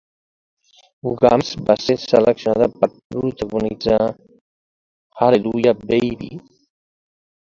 Uggams 1.09 1.51
va 1.67 1.73
ser 1.87 1.95
seleccionada 2.03 2.69
per 2.79 2.89
protagonitzar 3.15 3.99
Hallelujah, 5.21 5.75
Baby! 5.93 6.31